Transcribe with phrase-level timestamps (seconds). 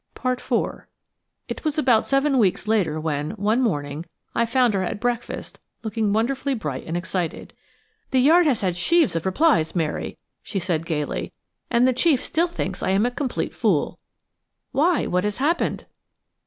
[0.39, 0.89] 4
[1.47, 6.11] IT was about seven weeks later when, one morning, I found her at breakfast looking
[6.11, 7.53] wonderfully bright and excited.
[8.09, 11.33] "The Yard has had sheaves of replies, Mary," she said gaily,
[11.69, 13.99] "and the chief still thinks I am a complete fool."
[14.71, 15.85] "Why, what has happened?"